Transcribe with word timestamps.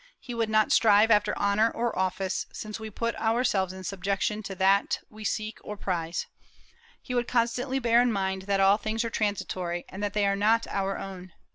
He 0.19 0.33
would 0.33 0.49
not 0.49 0.71
strive 0.71 1.11
after 1.11 1.37
honor 1.37 1.69
or 1.69 1.95
office, 1.95 2.47
since 2.51 2.79
we 2.79 2.89
put 2.89 3.15
ourselves 3.17 3.71
in 3.71 3.83
subjection 3.83 4.41
to 4.41 4.55
that 4.55 4.97
we 5.11 5.23
seek 5.23 5.59
or 5.63 5.77
prize; 5.77 6.25
he 7.03 7.13
would 7.13 7.27
constantly 7.27 7.77
bear 7.77 8.01
in 8.01 8.11
mind 8.11 8.41
that 8.49 8.59
all 8.59 8.77
things 8.77 9.05
are 9.05 9.11
transitory, 9.11 9.85
and 9.89 10.01
that 10.01 10.13
they 10.13 10.25
are 10.25 10.35
not 10.35 10.65
our 10.65 10.97
own. 10.97 11.33